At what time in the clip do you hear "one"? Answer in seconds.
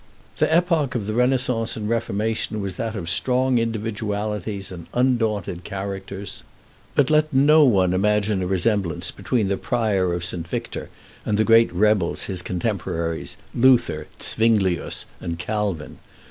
7.65-7.93